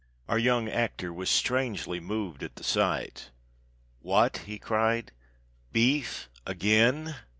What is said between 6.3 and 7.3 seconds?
again?